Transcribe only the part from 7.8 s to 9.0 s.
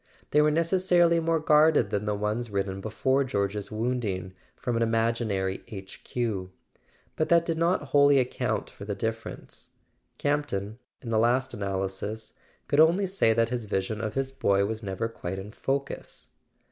wholly account for the